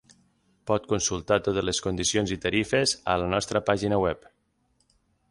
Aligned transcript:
Pot 0.69 0.85
consultar 0.91 1.35
totes 1.47 1.67
les 1.67 1.81
condicions 1.87 2.33
i 2.35 2.37
tarifes 2.45 2.93
a 3.13 3.17
la 3.25 3.27
nostra 3.35 3.61
pàgina 3.69 4.01
web. 4.05 4.25